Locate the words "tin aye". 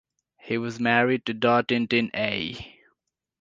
1.87-2.79